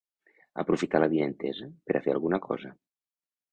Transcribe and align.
Aprofitar 0.63 1.01
l'avinentesa 1.03 1.69
per 1.91 1.97
a 1.99 2.03
fer 2.09 2.17
alguna 2.17 2.43
cosa. 2.49 2.75